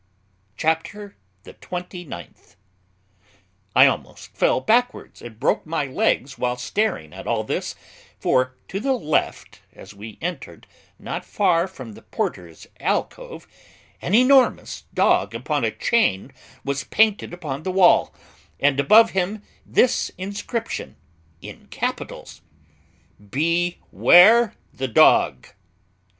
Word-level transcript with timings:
CHAPTER 0.57 1.15
THE 1.43 1.53
TWENTY 1.53 2.05
NINTH. 2.05 2.55
I 3.75 3.85
almost 3.85 4.35
fell 4.35 4.59
backwards 4.59 5.21
and 5.21 5.39
broke 5.39 5.63
my 5.67 5.85
legs 5.85 6.39
while 6.39 6.55
staring 6.55 7.13
at 7.13 7.27
all 7.27 7.43
this, 7.43 7.75
for 8.17 8.55
to 8.69 8.79
the 8.79 8.93
left, 8.93 9.61
as 9.73 9.93
we 9.93 10.17
entered, 10.19 10.65
not 10.97 11.23
far 11.23 11.67
from 11.67 11.93
the 11.93 12.01
porter's 12.01 12.65
alcove, 12.79 13.47
an 14.01 14.15
enormous 14.15 14.85
dog 14.91 15.35
upon 15.35 15.63
a 15.63 15.69
chain 15.69 16.31
was 16.65 16.85
painted 16.85 17.31
upon 17.31 17.61
the 17.61 17.71
wall, 17.71 18.11
and 18.59 18.79
above 18.79 19.11
him 19.11 19.43
this 19.67 20.09
inscription, 20.17 20.95
in 21.43 21.67
capitals: 21.67 22.41
BEWARE 23.19 24.55
THE 24.73 24.87
DOG. 24.87 25.49